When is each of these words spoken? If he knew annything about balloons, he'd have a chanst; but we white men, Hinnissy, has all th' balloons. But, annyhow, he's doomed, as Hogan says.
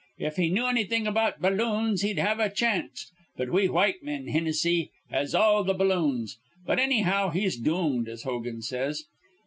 If 0.17 0.37
he 0.37 0.49
knew 0.49 0.63
annything 0.65 1.05
about 1.05 1.41
balloons, 1.43 2.01
he'd 2.01 2.17
have 2.17 2.39
a 2.39 2.49
chanst; 2.49 3.11
but 3.37 3.51
we 3.51 3.69
white 3.69 4.01
men, 4.01 4.25
Hinnissy, 4.29 4.89
has 5.11 5.35
all 5.35 5.63
th' 5.63 5.77
balloons. 5.77 6.39
But, 6.65 6.79
annyhow, 6.79 7.29
he's 7.29 7.55
doomed, 7.55 8.09
as 8.09 8.23
Hogan 8.23 8.63
says. 8.63 9.03